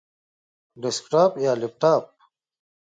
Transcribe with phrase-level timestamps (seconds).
[0.81, 2.03] ډیسکټاپ یا لپټاپ؟